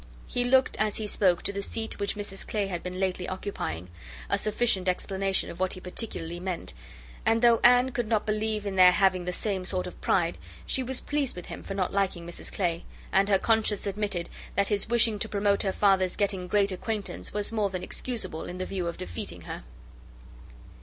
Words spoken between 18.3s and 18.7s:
in the